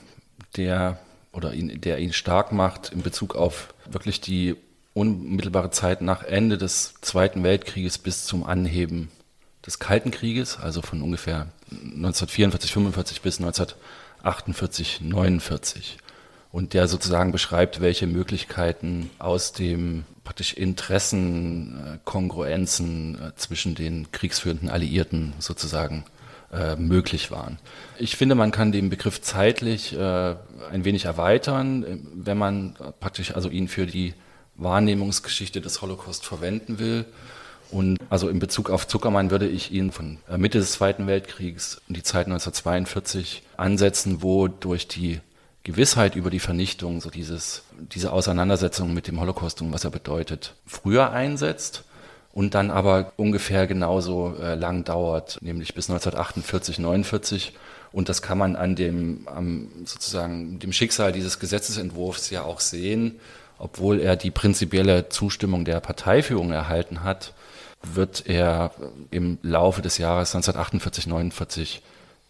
[0.56, 0.98] der
[1.32, 4.56] oder ihn, der ihn stark macht in Bezug auf wirklich die
[4.94, 9.10] unmittelbare Zeit nach Ende des Zweiten Weltkrieges bis zum Anheben
[9.64, 13.38] des Kalten Krieges, also von ungefähr 1944, 45 bis
[14.22, 15.98] 1948, 49
[16.52, 25.32] und der sozusagen beschreibt, welche Möglichkeiten aus dem praktisch Interessenkongruenzen äh, zwischen den kriegsführenden Alliierten
[25.38, 26.04] sozusagen
[26.52, 27.58] äh, möglich waren.
[27.98, 30.34] Ich finde, man kann den Begriff zeitlich äh,
[30.70, 34.14] ein wenig erweitern, wenn man praktisch also ihn für die
[34.56, 37.04] Wahrnehmungsgeschichte des Holocaust verwenden will.
[37.70, 41.80] Und also in Bezug auf Zuckermann würde ich ihn von äh, Mitte des Zweiten Weltkriegs
[41.88, 45.20] in die Zeit 1942 ansetzen, wo durch die
[45.62, 50.54] Gewissheit über die Vernichtung, so dieses, diese Auseinandersetzung mit dem Holocaust und was er bedeutet,
[50.66, 51.84] früher einsetzt
[52.32, 57.52] und dann aber ungefähr genauso äh, lang dauert, nämlich bis 1948, 49.
[57.92, 63.18] Und das kann man an dem, am, sozusagen dem Schicksal dieses Gesetzesentwurfs ja auch sehen.
[63.58, 67.34] Obwohl er die prinzipielle Zustimmung der Parteiführung erhalten hat,
[67.82, 68.72] wird er
[69.10, 71.82] im Laufe des Jahres 1948, 49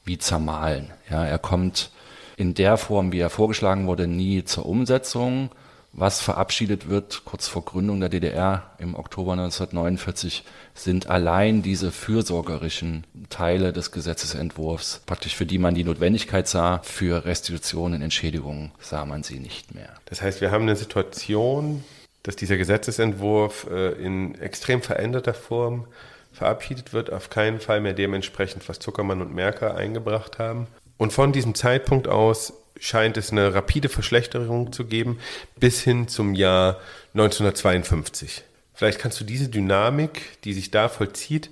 [0.05, 0.91] wie zermahlen.
[1.11, 1.91] Ja, er kommt
[2.37, 5.51] in der Form, wie er vorgeschlagen wurde, nie zur Umsetzung.
[5.93, 13.05] Was verabschiedet wird kurz vor Gründung der DDR im Oktober 1949, sind allein diese fürsorgerischen
[13.29, 19.25] Teile des Gesetzesentwurfs, praktisch für die man die Notwendigkeit sah, für Restitutionen, Entschädigungen sah man
[19.25, 19.91] sie nicht mehr.
[20.05, 21.83] Das heißt, wir haben eine Situation,
[22.23, 25.87] dass dieser Gesetzesentwurf äh, in extrem veränderter Form
[26.33, 30.67] verabschiedet wird, auf keinen Fall mehr dementsprechend, was Zuckermann und Merker eingebracht haben.
[30.97, 35.19] Und von diesem Zeitpunkt aus scheint es eine rapide Verschlechterung zu geben
[35.57, 36.79] bis hin zum Jahr
[37.15, 38.43] 1952.
[38.75, 41.51] Vielleicht kannst du diese Dynamik, die sich da vollzieht,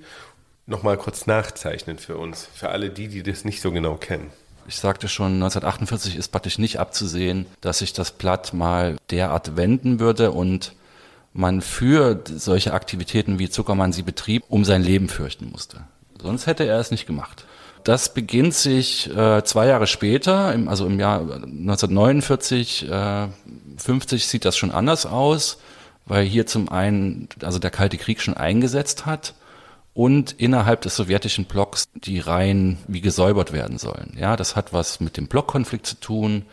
[0.66, 4.30] nochmal kurz nachzeichnen für uns, für alle die, die das nicht so genau kennen.
[4.68, 9.98] Ich sagte schon, 1948 ist praktisch nicht abzusehen, dass sich das Blatt mal derart wenden
[9.98, 10.74] würde und
[11.32, 15.84] man für solche Aktivitäten wie Zuckermann sie betrieb, um sein Leben fürchten musste.
[16.20, 17.46] Sonst hätte er es nicht gemacht.
[17.82, 23.28] Das beginnt sich äh, zwei Jahre später, im, also im Jahr 1949, äh,
[23.78, 25.58] 50 sieht das schon anders aus,
[26.04, 29.32] weil hier zum einen also der Kalte Krieg schon eingesetzt hat
[29.98, 34.16] und innerhalb des sowjetischen Blocks die Reihen wie gesäubert werden sollen.
[34.16, 36.46] Ja, das hat was mit dem Blockkonflikt zu tun,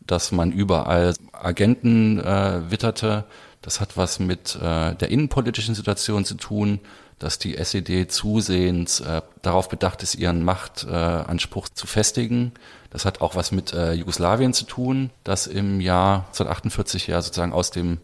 [0.00, 3.26] dass man überall Agenten äh, witterte.
[3.62, 6.80] Das hat was mit äh, der innenpolitischen Situation zu tun
[7.20, 12.52] dass die SED zusehends äh, darauf bedacht ist, ihren Machtanspruch äh, zu festigen.
[12.88, 17.52] Das hat auch was mit äh, Jugoslawien zu tun, das im Jahr 1948 ja sozusagen
[17.52, 17.98] aus dem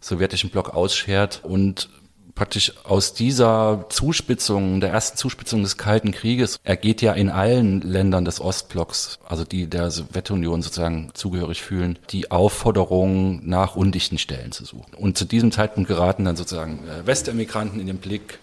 [0.00, 1.42] sowjetischen Block ausschert.
[1.44, 1.88] Und
[2.36, 8.24] praktisch aus dieser Zuspitzung, der ersten Zuspitzung des Kalten Krieges, ergeht ja in allen Ländern
[8.24, 14.64] des Ostblocks, also die der Sowjetunion sozusagen zugehörig fühlen, die Aufforderung nach undichten Stellen zu
[14.64, 14.94] suchen.
[14.94, 18.38] Und zu diesem Zeitpunkt geraten dann sozusagen äh, Westemigranten in den Blick,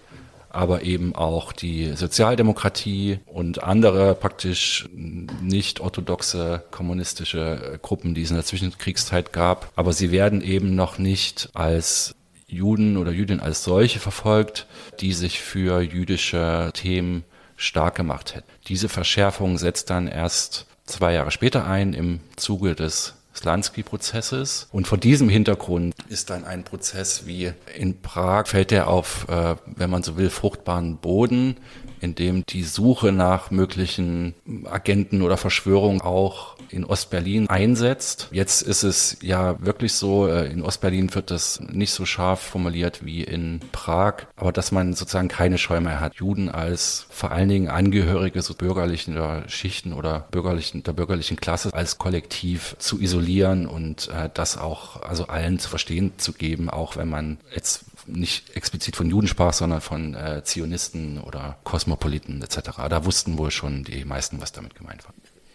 [0.50, 8.36] aber eben auch die Sozialdemokratie und andere praktisch nicht orthodoxe kommunistische Gruppen, die es in
[8.36, 9.72] der Zwischenkriegszeit gab.
[9.76, 12.16] Aber sie werden eben noch nicht als
[12.54, 14.68] Juden oder Jüdinnen als solche verfolgt,
[15.00, 17.24] die sich für jüdische Themen
[17.56, 18.50] stark gemacht hätten.
[18.68, 24.68] Diese Verschärfung setzt dann erst zwei Jahre später ein im Zuge des Slansky-Prozesses.
[24.72, 29.56] Und vor diesem Hintergrund ist dann ein Prozess wie in Prag, fällt er auf, äh,
[29.66, 31.58] wenn man so will, fruchtbaren Boden,
[32.04, 34.34] in dem die Suche nach möglichen
[34.66, 38.28] Agenten oder Verschwörungen auch in Ostberlin einsetzt.
[38.32, 43.06] Jetzt ist es ja wirklich so, äh, in Ostberlin wird das nicht so scharf formuliert
[43.06, 47.50] wie in Prag, aber dass man sozusagen keine Scheu mehr hat, Juden als vor allen
[47.50, 53.66] Dingen Angehörige so bürgerlichen oder Schichten oder bürgerlichen, der bürgerlichen Klasse als Kollektiv zu isolieren
[53.66, 58.56] und äh, das auch also allen zu verstehen zu geben, auch wenn man jetzt nicht
[58.56, 62.72] explizit von Juden sprach, sondern von äh, Zionisten oder Kosmopoliten etc.
[62.90, 65.14] Da wussten wohl schon die meisten, was damit gemeint war.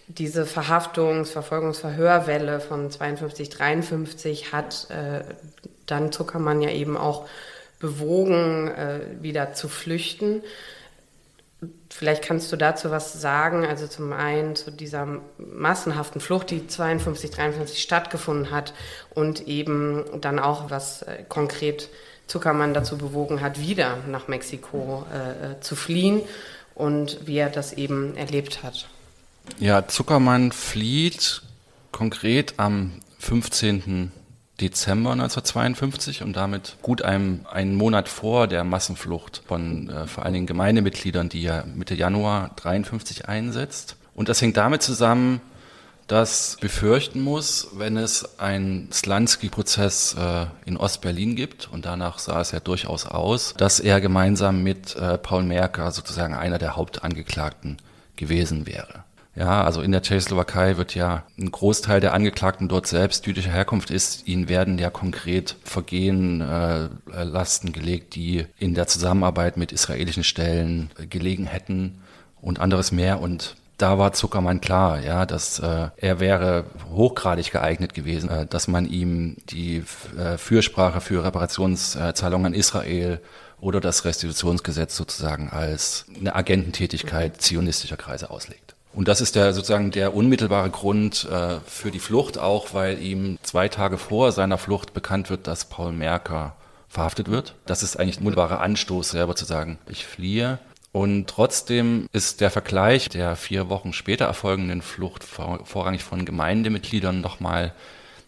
[0.08, 5.22] Diese Verhaftungs-, Verfolgungs-, Verhörwelle von 52, 53 hat äh,
[5.86, 7.28] dann Zuckermann ja eben auch
[7.78, 10.42] bewogen, äh, wieder zu flüchten.
[11.90, 17.30] Vielleicht kannst du dazu was sagen, also zum einen zu dieser massenhaften Flucht, die 52,
[17.30, 18.74] 53 stattgefunden hat
[19.14, 21.88] und eben dann auch was äh, konkret
[22.28, 26.22] Zuckermann dazu bewogen hat, wieder nach Mexiko äh, äh zu fliehen
[26.74, 28.88] und wie er das eben erlebt hat.
[29.58, 31.42] Ja, Zuckermann flieht
[31.90, 34.12] konkret am 15.
[34.60, 40.34] Dezember 1952 und damit gut einem, einen Monat vor der Massenflucht von äh, vor allen
[40.34, 43.96] Dingen Gemeindemitgliedern, die ja Mitte Januar 53 einsetzt.
[44.14, 45.40] Und das hängt damit zusammen,
[46.08, 52.50] dass befürchten muss, wenn es einen Slansky-Prozess äh, in Ostberlin gibt, und danach sah es
[52.50, 57.76] ja durchaus aus, dass er gemeinsam mit äh, Paul Merker sozusagen einer der Hauptangeklagten
[58.16, 59.04] gewesen wäre.
[59.36, 63.90] Ja, also in der Tschechoslowakei wird ja ein Großteil der Angeklagten dort selbst jüdischer Herkunft
[63.90, 64.26] ist.
[64.26, 66.88] Ihnen werden ja konkret Vergehen, äh,
[67.22, 72.02] Lasten gelegt, die in der Zusammenarbeit mit israelischen Stellen äh, gelegen hätten
[72.40, 73.20] und anderes mehr.
[73.20, 78.68] Und da war Zuckermann klar, ja, dass äh, er wäre hochgradig geeignet gewesen, äh, dass
[78.68, 79.84] man ihm die
[80.18, 83.20] äh, Fürsprache für Reparationszahlungen an Israel
[83.60, 88.74] oder das Restitutionsgesetz sozusagen als eine Agententätigkeit zionistischer Kreise auslegt.
[88.92, 93.38] Und das ist der sozusagen der unmittelbare Grund äh, für die Flucht, auch weil ihm
[93.42, 96.56] zwei Tage vor seiner Flucht bekannt wird, dass Paul Merker
[96.88, 97.54] verhaftet wird.
[97.66, 100.58] Das ist eigentlich ein unmittelbarer Anstoß, selber zu sagen, ich fliehe.
[100.98, 107.20] Und trotzdem ist der Vergleich der vier Wochen später erfolgenden Flucht vor, vorrangig von Gemeindemitgliedern
[107.20, 107.72] nochmal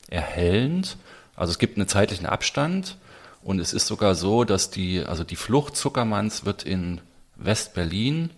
[0.09, 0.97] erhellend.
[1.35, 2.97] Also es gibt einen zeitlichen Abstand
[3.43, 7.01] und es ist sogar so, dass die, also die Flucht Zuckermanns wird in
[7.35, 8.31] West-Berlin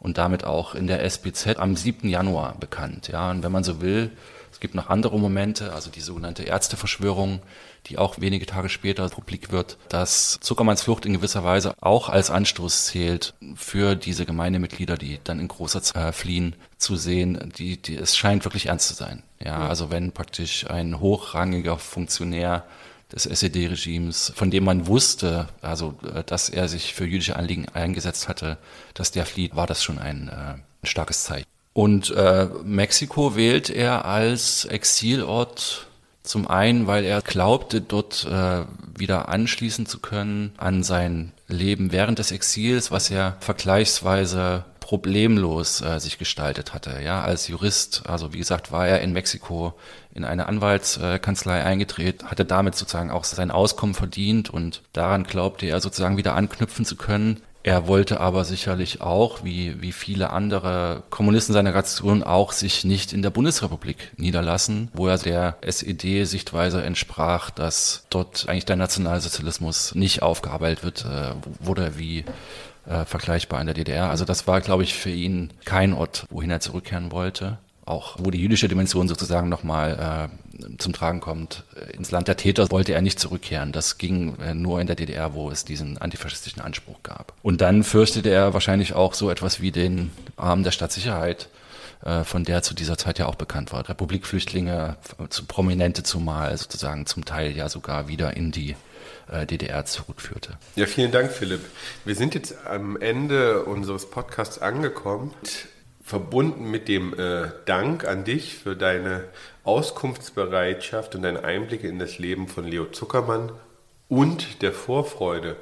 [0.00, 2.08] und damit auch in der SBZ am 7.
[2.08, 3.06] Januar bekannt.
[3.06, 4.10] Ja, und wenn man so will,
[4.50, 7.42] es gibt noch andere Momente, also die sogenannte Ärzteverschwörung,
[7.86, 12.30] die auch wenige Tage später publik wird, dass Zuckermanns Flucht in gewisser Weise auch als
[12.30, 17.96] Anstoß zählt für diese Gemeindemitglieder, die dann in großer Zahl fliehen, zu sehen, die, die,
[17.96, 19.22] es scheint wirklich ernst zu sein.
[19.42, 22.64] Ja, also wenn praktisch ein hochrangiger Funktionär
[23.12, 28.28] des SED-Regimes, von dem man wusste, also äh, dass er sich für jüdische Anliegen eingesetzt
[28.28, 28.58] hatte,
[28.94, 31.46] dass der flieht, war das schon ein, äh, starkes Zeichen.
[31.72, 35.87] Und äh, Mexiko wählt er als Exilort
[36.28, 38.64] zum einen, weil er glaubte, dort äh,
[38.96, 45.98] wieder anschließen zu können an sein Leben während des Exils, was er vergleichsweise problemlos äh,
[46.00, 47.00] sich gestaltet hatte.
[47.02, 49.74] Ja, als Jurist, also wie gesagt, war er in Mexiko
[50.14, 55.80] in eine Anwaltskanzlei eingetreten, hatte damit sozusagen auch sein Auskommen verdient und daran glaubte er
[55.80, 57.40] sozusagen wieder anknüpfen zu können.
[57.64, 63.12] Er wollte aber sicherlich auch, wie, wie viele andere Kommunisten seiner Generation, auch sich nicht
[63.12, 70.22] in der Bundesrepublik niederlassen, wo er der SED-Sichtweise entsprach, dass dort eigentlich der Nationalsozialismus nicht
[70.22, 72.24] aufgearbeitet wird, äh, wurde wie
[72.86, 74.08] äh, vergleichbar in der DDR.
[74.08, 77.58] Also das war, glaube ich, für ihn kein Ort, wohin er zurückkehren wollte.
[77.84, 80.47] Auch wo die jüdische Dimension sozusagen nochmal äh,
[80.78, 81.64] zum Tragen kommt.
[81.92, 83.72] Ins Land der Täter wollte er nicht zurückkehren.
[83.72, 87.32] Das ging äh, nur in der DDR, wo es diesen antifaschistischen Anspruch gab.
[87.42, 91.48] Und dann fürchtete er wahrscheinlich auch so etwas wie den Arm der Stadtsicherheit,
[92.04, 93.88] äh, von der zu dieser Zeit ja auch bekannt war.
[93.88, 94.96] Republikflüchtlinge,
[95.48, 98.76] Prominente zumal, sozusagen zum Teil ja sogar wieder in die
[99.30, 100.58] äh, DDR zurückführte.
[100.76, 101.60] Ja, vielen Dank, Philipp.
[102.04, 105.34] Wir sind jetzt am Ende unseres Podcasts angekommen,
[106.02, 109.24] verbunden mit dem äh, Dank an dich für deine
[109.68, 113.52] Auskunftsbereitschaft und deine Einblicke in das Leben von Leo Zuckermann
[114.08, 115.56] und der Vorfreude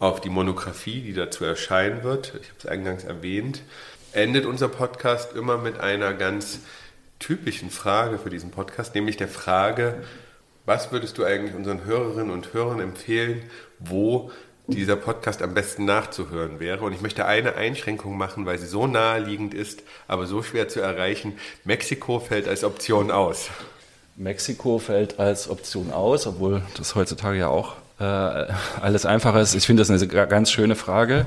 [0.00, 2.34] auf die Monographie, die dazu erscheinen wird.
[2.40, 3.62] Ich habe es eingangs erwähnt.
[4.14, 6.58] Endet unser Podcast immer mit einer ganz
[7.20, 10.02] typischen Frage für diesen Podcast, nämlich der Frage,
[10.66, 13.44] was würdest du eigentlich unseren Hörerinnen und Hörern empfehlen,
[13.78, 14.32] wo
[14.66, 16.84] dieser Podcast am besten nachzuhören wäre?
[16.84, 20.80] Und ich möchte eine Einschränkung machen, weil sie so naheliegend ist, aber so schwer zu
[20.80, 21.34] erreichen.
[21.64, 23.50] Mexiko fällt als Option aus.
[24.16, 29.54] Mexiko fällt als Option aus, obwohl das heutzutage ja auch äh, alles einfacher ist.
[29.54, 31.24] Ich finde das eine ganz schöne Frage.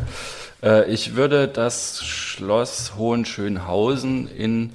[0.61, 4.71] Äh, ich würde das Schloss Hohenschönhausen in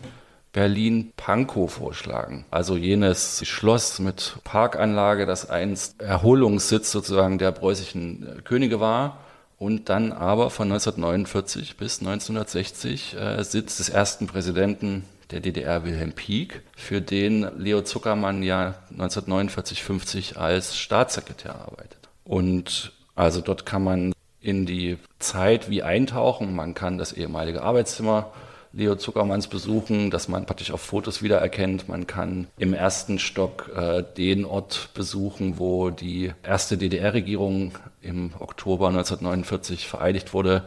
[0.53, 2.44] Berlin-Pankow vorschlagen.
[2.51, 9.18] Also jenes Schloss mit Parkanlage, das einst Erholungssitz sozusagen der preußischen äh, Könige war
[9.59, 16.12] und dann aber von 1949 bis 1960 äh, Sitz des ersten Präsidenten der DDR Wilhelm
[16.12, 22.09] Pieck, für den Leo Zuckermann ja 1949-50 als Staatssekretär arbeitet.
[22.24, 26.55] Und also dort kann man in die Zeit wie eintauchen.
[26.55, 28.32] Man kann das ehemalige Arbeitszimmer
[28.72, 31.88] Leo Zuckermanns besuchen, dass man praktisch auf Fotos wiedererkennt.
[31.88, 38.88] Man kann im ersten Stock äh, den Ort besuchen, wo die erste DDR-Regierung im Oktober
[38.88, 40.64] 1949 vereidigt wurde.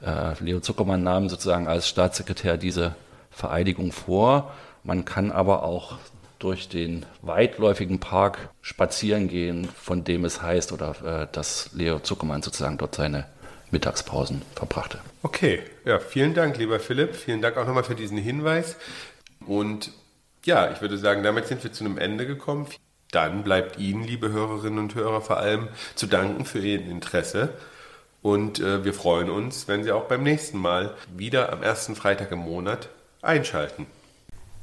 [0.00, 2.94] Äh, Leo Zuckermann nahm sozusagen als Staatssekretär diese
[3.30, 4.52] Vereidigung vor.
[4.84, 5.98] Man kann aber auch
[6.38, 12.42] durch den weitläufigen Park spazieren gehen, von dem es heißt, oder äh, dass Leo Zuckermann
[12.42, 13.26] sozusagen dort seine
[13.70, 15.00] Mittagspausen verbrachte.
[15.22, 17.14] Okay, ja, vielen Dank, lieber Philipp.
[17.14, 18.76] Vielen Dank auch nochmal für diesen Hinweis.
[19.46, 19.92] Und
[20.44, 22.66] ja, ich würde sagen, damit sind wir zu einem Ende gekommen.
[23.12, 27.50] Dann bleibt Ihnen, liebe Hörerinnen und Hörer, vor allem zu danken für Ihr Interesse.
[28.22, 32.32] Und äh, wir freuen uns, wenn Sie auch beim nächsten Mal wieder am ersten Freitag
[32.32, 32.88] im Monat
[33.20, 33.86] einschalten.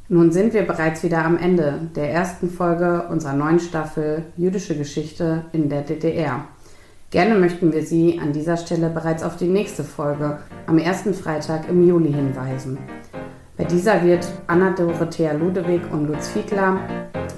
[0.09, 5.45] Nun sind wir bereits wieder am Ende der ersten Folge unserer neuen Staffel Jüdische Geschichte
[5.51, 6.47] in der DDR.
[7.09, 11.69] Gerne möchten wir Sie an dieser Stelle bereits auf die nächste Folge am ersten Freitag
[11.69, 12.77] im Juli hinweisen.
[13.55, 16.81] Bei dieser wird Anna Dorothea Ludewig und Lutz Fiedler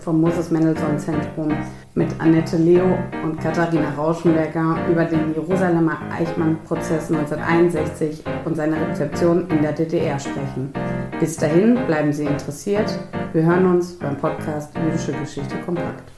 [0.01, 1.53] vom Moses Mendelssohn Zentrum
[1.93, 9.61] mit Annette Leo und Katharina Rauschenberger über den Jerusalemer Eichmann-Prozess 1961 und seine Rezeption in
[9.61, 10.74] der DDR sprechen.
[11.20, 12.97] Bis dahin bleiben Sie interessiert.
[13.34, 16.09] Wir hören uns beim Podcast Jüdische Geschichte kompakt.